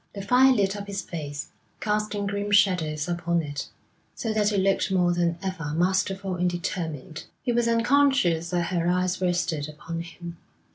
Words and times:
The 0.15 0.23
fire 0.23 0.51
lit 0.51 0.75
up 0.75 0.87
his 0.87 1.03
face, 1.03 1.49
casting 1.79 2.25
grim 2.25 2.49
shadows 2.49 3.07
upon 3.07 3.43
it, 3.43 3.67
so 4.15 4.33
that 4.33 4.51
it 4.51 4.57
looked 4.57 4.91
more 4.91 5.13
than 5.13 5.37
ever 5.43 5.75
masterful 5.75 6.33
and 6.37 6.49
determined. 6.49 7.25
He 7.43 7.51
was 7.51 7.67
unconscious 7.67 8.49
that 8.49 8.73
her 8.73 8.87
eyes 8.87 9.21
rested 9.21 9.69
upon 9.69 10.01
him. 10.01 10.37